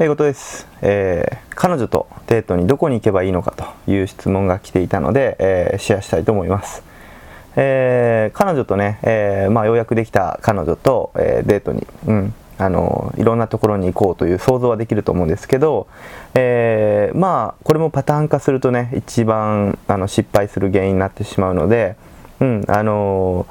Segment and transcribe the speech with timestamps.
[0.00, 6.84] えー、ことです、えー、彼女とデートにどこに行けばいいのかという質問が来ていたので、えー、シェアしたいと思います、
[7.56, 15.88] え彼女とね、えまあ、ようやくできた彼女と、えデートに、うん、あのいろんなところに行こうという想像はできると思うんですけど、
[16.34, 21.96] えまあこれもパターン化するとね一番あの失敗する原因になってしまうので、
[22.38, 23.48] うんあの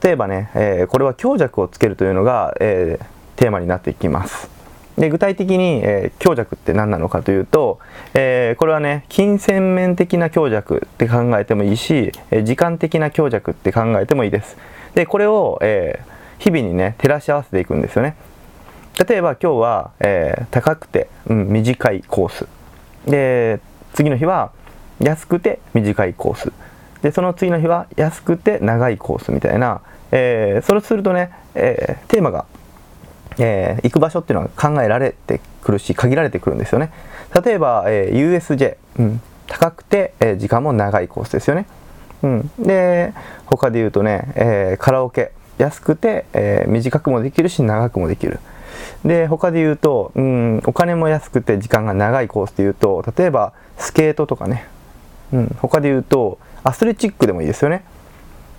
[0.00, 3.00] 例えばね、えこれは強弱をつけるというのが、え
[3.34, 4.57] テーマになっていきます。
[4.98, 7.78] で具体的に、えー、強弱って何なのかというと、
[8.14, 14.56] えー、これはね金銭面的な強弱って考えてもいいし、えー、時間的な強弱って考えてもいいです。
[14.94, 16.00] でこれを、え
[16.38, 18.16] 日々にね照らし合わせていくんですよね。
[19.08, 22.46] 例えば今日は、え高くて、うん、短いコース。
[23.06, 23.60] で
[23.92, 24.50] 次の日は
[25.00, 26.52] 安くて短いコース。
[27.02, 29.80] でその次の日は安くて長いコースみたいな、
[30.10, 32.46] えー、それをするとね、えー、テーマが
[33.38, 36.92] えー、行く場所っていうのは考えられてくるし限られてくるんですよね。
[37.44, 41.66] 例えば、えー、USJ、うん、高くて、えー、時間も長いコースですよね、
[42.22, 43.12] うん、で
[43.46, 48.40] 他で言うとね、え、カラオケ安くて、え、短くもできるし長くもできる。
[49.04, 54.66] で他で言うと、うん、お金も安くて時間が長いコースで言うと例えばスケートとかね、
[55.32, 57.84] うん、他で言うとアスレチックでもいいですよね、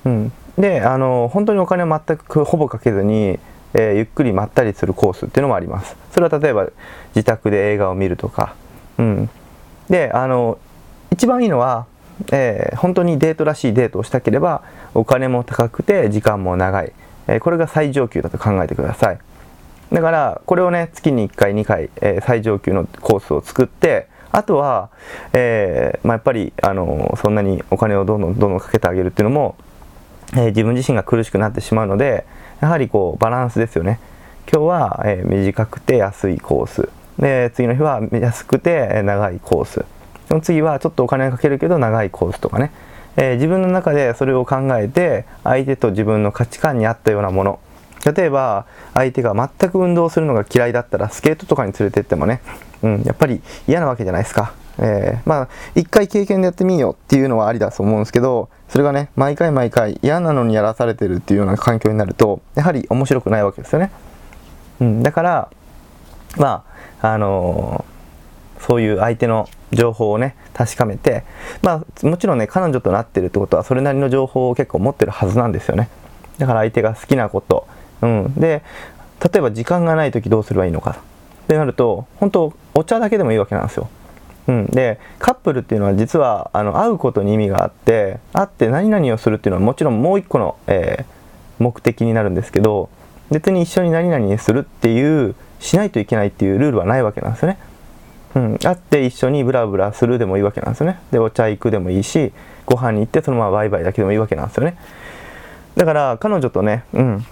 [0.06, 3.40] うん、であの本当にお金を全くほぼかけずに
[3.74, 5.96] えー、ゆっくりまったりするコースっていうのもあります。
[6.12, 6.68] それは例えば
[7.16, 8.56] 自宅で映画を見るとか、
[8.98, 9.30] うん、
[9.90, 10.58] であの
[11.12, 11.86] 一番いいのは、
[12.32, 16.94] えー、本当にデートらしいデートをしたければお金も高くて時間も長い、
[17.28, 19.20] えー、これが最上級だと考えてください。
[19.92, 24.90] だからこれをね月に1回2回、え、最上級のコースを作ってあとは、
[25.34, 29.56] えまあ、やっぱりあのそんなにお金をどんどんどんどんかけてあげるっていうのも、
[30.36, 32.26] え、自分自身が苦しくなってしまうので
[32.62, 34.00] やはりこうバランスですよね。
[34.52, 36.90] 今日は、え短くて安いコース。
[37.20, 39.86] で次の日は安くて長いコース。
[40.28, 42.72] その次はちょっとお金がかけるけど長いコースとかね、
[43.18, 47.60] え、自分の中でそれを考えて相手と自分の価値観に合ったようなもの。
[48.06, 52.42] 例えば相手が全く運動するのが嫌いだったらスケートとかに連れてってもね、
[52.82, 54.54] うん、やっぱり嫌なわけじゃないですか。
[54.82, 63.92] えー、まあ一回経験でやってみようっていうのはありだと思うんですけどそれがね毎回毎回嫌なのにやらされてるっていうような環境になるとやはり面白くないわけですよね、
[64.80, 65.50] うん、だから
[66.38, 66.64] ま
[67.02, 71.24] ああのー、そういう相手の情報をね確かめて
[71.62, 75.90] まあもちろんね彼女となってるってことはそれなりの情報を結構持ってるはずなんですよね。
[76.38, 77.68] だから相手が好きなこと、
[78.02, 78.64] うん、で
[79.22, 80.92] 例えば時間がない時どうすればいいのか。
[80.92, 83.90] ってなると本当お茶だけでもいいわけなんですよ。
[84.50, 92.90] うん、でカップルっていうのは実はあの会うことに意味があって会って何々をするっていうのはもちろんもう一個の、えー、目的になるんですけど
[93.30, 97.60] 別に一緒に何々するっていうしないといけないっていうルールはないわけなんですよね。
[98.36, 101.00] うん、会って一緒にブラブラするでもいいわけなんですよね。
[101.12, 102.32] でお茶行くでもいいし
[102.66, 104.78] ご飯に行ってそのままバイバイだけでもいいわけなんですよね。
[105.76, 107.26] だから彼女とね、うん、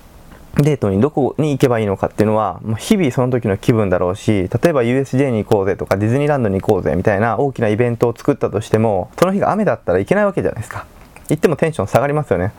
[0.55, 10.85] デートにどこに行けばいいのかっていうのは日々その時の気分だろうし例えば USJ に行こうぜとかディズニーランドに行こうぜみたいな大きなイベントを作ったとしてもその日が雨だったらいけないわけじゃないですか。
[11.29, 12.53] 行ってもテンション下がりますよね。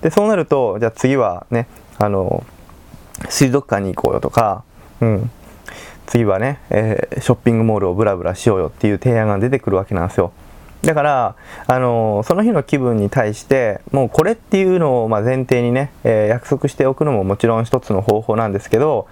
[0.00, 1.68] でそうなるとじゃあ次はね
[1.98, 2.44] あの
[3.28, 4.64] 水族館に行こうよとか、
[5.00, 5.30] うん、
[6.06, 10.32] 次はね、えー、ショッピングモールをブラブラしようよっていう提案が出てくるわけなんですよ。
[10.84, 11.36] だから、
[11.66, 19.08] あのその日の気分に対してもうこれっていうのをま前提にね、えー、約束しておくのももちろん一つの方法なんですけど、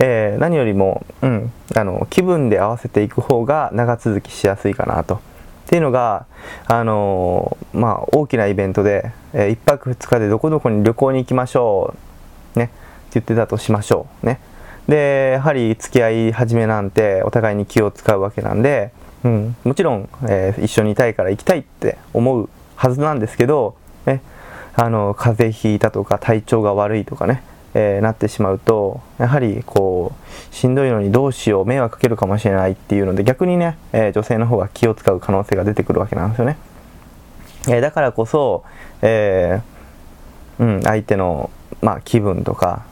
[0.00, 5.14] えー、何よりも、うん、あの気分で合わせていく方が長続きしやすいかなと。
[5.14, 5.18] っ
[5.72, 6.26] ていうのが、
[6.66, 11.94] あのまあ、大きなイベントで、えー、1泊2日でどこどこに旅行に行きましょ
[12.56, 12.72] う、ね、って
[13.14, 14.26] 言ってたとしましょう。
[14.26, 14.38] ね、
[14.88, 18.92] でやはり付き合い始めなんてお互いに気を使うわけなんで、
[19.24, 24.20] うん、もちろん、えー、一緒にいたいから行きたいって思うはずなんですけど、ね、
[24.74, 27.42] あの風邪ひいたとか体調が悪いとかね、
[27.74, 30.12] えー、なってしまうとやはりこ
[30.50, 36.56] うしんどいのにどうしよう迷惑かけるかもしれないっていうので逆にね、えー、女性の方が気を使う可能性が出てくるわけなんですよね。
[37.68, 38.64] えー、だからこそ、
[39.02, 39.60] え
[40.58, 41.50] うん、相手の、
[41.80, 42.84] まあ、気分とか、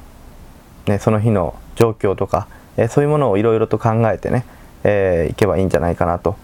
[0.86, 2.46] ね、その日の状況とか、
[2.76, 4.44] えそういうものをいろいろと考えてね、
[4.84, 6.36] えー、いけばいいんじゃないかなと。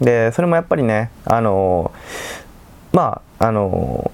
[0.00, 1.92] でそれもやっぱりねあの
[2.92, 4.10] まああの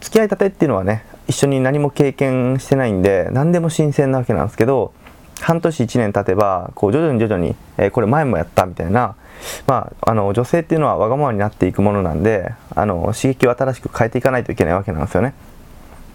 [0.00, 4.92] 付き合いたてっていうのはね一緒に何も経験してないんで何でも新鮮なわけなんですけど
[5.40, 9.16] 半年1年経てばこう徐々に徐々に、えー、これ前もやったみたいな、
[9.66, 15.34] まあ、あの女性っていうのはわがままになっていくものなんであの刺激を新しく変えていかないといけないわけなんですよね。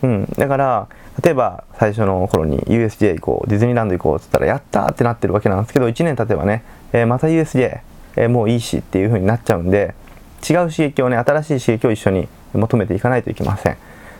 [0.04, 0.88] うん、だから
[1.24, 6.64] 例えば最初の頃に USJ 行こうディズニーランド行こうっつったらやったーってなってるわけなんですけど1年経てばね、
[6.94, 7.82] えー、また USJ、
[8.18, 9.96] えー、もういいしっていう風になっちゃうんで
[10.48, 13.78] 違う刺激をね新しい刺激を一緒に求めていかないといけません。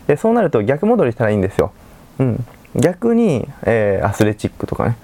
[0.08, 1.72] でそうなると逆戻りしたらいいんですよ、
[2.20, 2.46] うん、
[2.76, 4.98] 逆に、えー、アスレチックとかね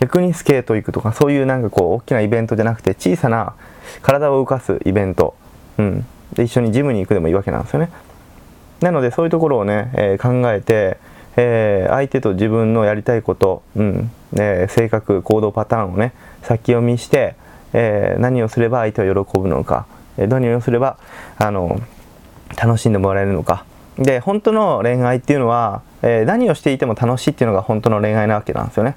[0.00, 3.54] 逆にスケート行くとかそういうなんかこう大きなイベントじゃなくて小さな
[4.02, 5.36] 体を動かすイベント、
[5.78, 7.90] うん、で一緒にジムに行くでもいいわけなんですよね。
[8.82, 10.98] なのでそういうところをね、えー、考えて、
[11.36, 16.12] えー、相手と自分のやりたいこと、うんえー、性格行動パターンをね
[16.42, 17.36] 先読みして、
[17.72, 19.86] え何をすれば相手は喜ぶのか、
[20.18, 20.98] え何をすれば
[21.38, 21.80] あの
[22.60, 23.64] 楽しんでもらえるのか。
[23.96, 28.96] で本当の恋愛っていうのは、え何をしていても楽しいっていうのが本当の恋愛なわけなんですよね。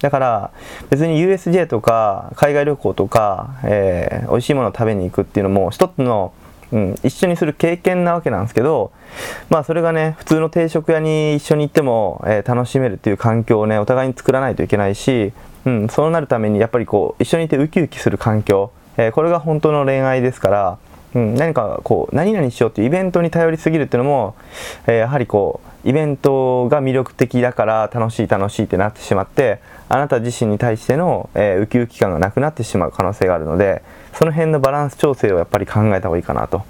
[0.00, 0.50] だから
[0.90, 6.34] 別に USJ とか海外旅行とか、えー、美味しいものを食べに行くっていうのも一つの
[6.74, 8.90] うん、一緒にする経験なわけなんですけど、
[9.48, 15.32] まあそれがね、普通の定食屋に一緒に行っても、えー、楽しめるっていう環境をね、お互いに作らないといけないし、
[15.64, 20.78] うん、そうなるためにやっぱりこう、一緒にいてウキウキする環境、えー、これが本当の恋愛ですから、
[21.14, 24.34] うん、何かこう、何々しようっていうイベントに頼りすぎるっていうのも、
[24.88, 33.82] えー、やはりこう、イベントが魅力的だから楽しい楽しいってなってしまって、あなた自身に対しての、えー、ウキウキ感がなくなってしまう可能性があるので
[34.14, 36.62] その辺のバランス調整をやっぱり考えた方がいいかなと。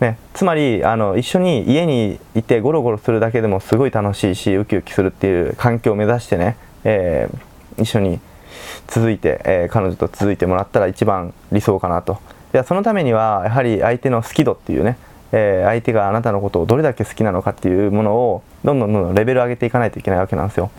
[0.00, 8.20] ね、つまりあの一緒に家にいてゴロゴロするだけでもすごい楽しいしウキウキするっていう環境を目指してね、えー、一緒に
[8.88, 12.18] 続いて、えー、彼女と続いてもらったら一番理想かなと。
[12.52, 14.98] でそのためにはやはり相手の好き度っていうね、
[15.32, 20.70] えー、相手があなたのことをどれだけ好きなのかっていうものをどんどんどんどんレベル上げていかないといけないわけなんですよ。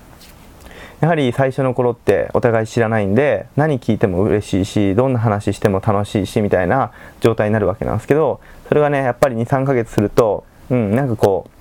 [1.00, 11.58] やはり最初の頃ってお互い知らないんで何聞いても嬉しいしどんな話しても楽しいしみたいな状態になるわけなんですけどそれがねやっぱり23ヶ月するとうんなんかこう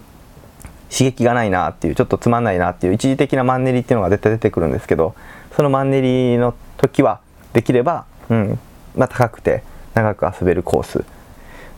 [0.90, 5.14] 刺激がないなっていうちょっとつまんないなっていう一時的なマンネリっていうのが絶対出てくるんですけど
[5.54, 7.20] そのマンネリの時は
[7.52, 8.58] できれば、うん
[8.94, 9.62] まあ、高くて
[9.94, 11.04] 長く遊べるコース。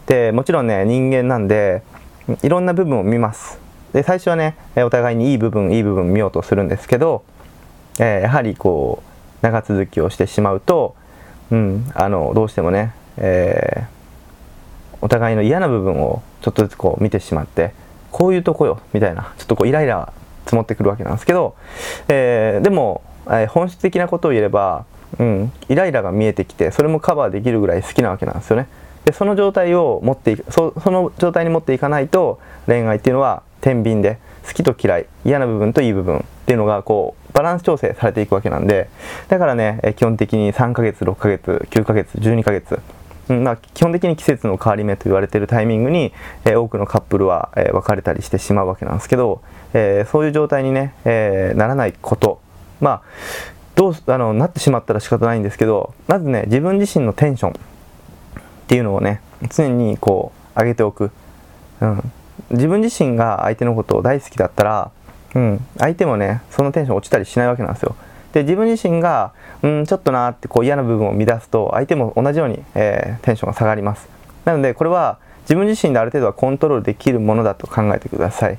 [0.07, 1.83] でもちろんね人間なんで
[2.43, 3.59] いろんな部分を見ます。
[3.93, 7.25] で最初はねお互いにいい部分いい部分見ようとするんですけど
[7.99, 10.95] えー、やはりこう長続きをしてしまうと、
[11.51, 17.73] うん、あのどうしてもね、えー、お互いの嫌な部分をちょっとずつこう見てしまって
[18.11, 20.13] こういうとこよみたいなちょっとこうイライラ
[20.45, 21.57] 積もってくるわけなんですけど、
[22.09, 24.87] えー、でも、え本質的なことを言えれば、
[25.19, 28.67] うん、イライラが見えてきてそれもカバーできるぐらい好きなわけなんですよね。
[29.05, 38.89] でその状態を持っていくそその状態に持っていかないと恋愛っていうのは天秤で好きと嫌い嫌な部分といい部分っていうのがこうバランス調整されていくわけなんで
[39.29, 42.81] だからね、え基本的に3ヶ月6ヶ月9ヶ月12ヶ月
[43.29, 46.15] うんまあ、基本的に季節の変わり目と言われているタイミングに、
[46.47, 49.43] えー、多くのカップルは、えー、別れたりしてしまうわけなんですけど、
[49.75, 52.41] えー、そういう状態にね、えならないこと
[52.81, 53.03] まあ
[53.75, 57.55] どうあのなってしまったら仕方ないんですけどまずね自分自身のテンションっ
[58.67, 59.21] ていうのをね
[59.55, 61.11] 常にこう上げておく、
[61.81, 62.13] うん、
[62.51, 64.91] 自分自身が相手のことを大好きだったら
[65.35, 67.97] うん、相手もねそのテンション落ちたりしないわけなんですよ。
[68.33, 69.33] で自分自身が
[69.63, 74.09] うんちょっとなってこう嫌な部分を乱すと相手も同じように、えー、テンションが下がります。
[74.45, 78.59] なのでこれは自分自身である程度はコントロールできるものだと考えてください。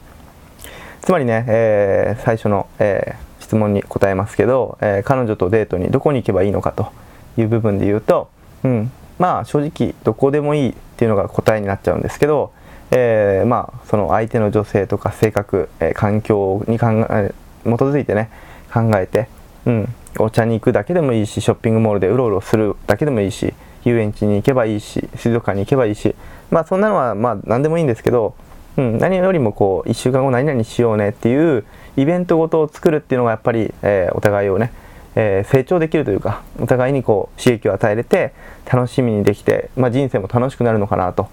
[1.02, 6.92] つまりね、えー、最初の、えー、質問に答えますけど、え彼女とデートにどこに行けばいいのかと
[7.38, 8.30] いう部分で言うと、
[8.64, 12.52] うん、まあ正直どこでもいいっていうのが答えになっちゃうんですけど
[12.92, 18.30] えー、まあその相手の女性とか性格、えー、環境に考え基づいてね
[18.74, 19.28] 考えて、
[19.66, 23.54] うん、お茶に行くだけでもいいしショッピングモールでうろうろするだけでもいいし
[23.86, 26.16] 遊園地に行けばいいし水族館に行けばいいし
[26.52, 28.36] まあそんなのはまあ何でもいいんですけど、
[28.78, 31.66] うん、何よりもこう1週間後何々しようねっていう
[31.96, 34.72] イベントごとを作るっていうのがやっぱり、えー、お互いをね、
[35.16, 38.34] えー、成長できるというかお互いにこう刺激を与えれて
[38.72, 41.30] 楽しみにできて、まあ、人生も楽しくなるのかなと。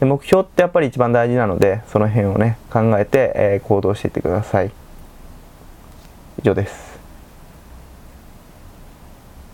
[0.00, 4.70] で目標ってやっぱり一番大事なのでその辺をね考えて、えー、行動していってください。
[6.40, 6.87] 以上です。